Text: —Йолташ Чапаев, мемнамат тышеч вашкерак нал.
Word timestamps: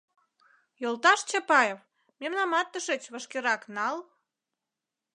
—Йолташ 0.81 1.19
Чапаев, 1.29 1.79
мемнамат 2.19 2.67
тышеч 2.71 3.03
вашкерак 3.13 3.61
нал. 3.75 3.97